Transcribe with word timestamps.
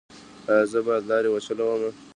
ایا 0.51 0.63
زه 0.71 0.79
باید 0.85 1.07
لارۍ 1.09 1.29
وچلوم؟ 1.31 1.93